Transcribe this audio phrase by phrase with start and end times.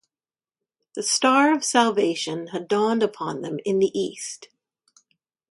[0.95, 4.49] The Star of Salvation had dawned upon them in the East.